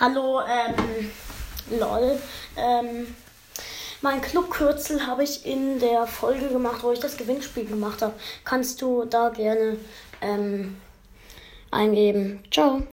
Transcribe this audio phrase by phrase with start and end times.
[0.00, 1.10] Hallo, ähm,
[1.76, 2.20] lol.
[2.56, 3.16] Ähm,
[4.00, 8.14] mein Clubkürzel habe ich in der Folge gemacht, wo ich das Gewinnspiel gemacht habe.
[8.44, 9.76] Kannst du da gerne
[10.20, 10.76] ähm,
[11.72, 12.44] eingeben.
[12.52, 12.82] Ciao.